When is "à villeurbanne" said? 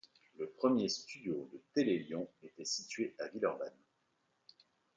3.19-3.77